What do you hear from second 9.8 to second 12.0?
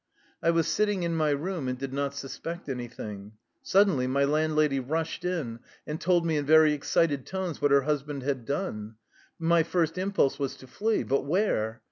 impulse was to flee. But where?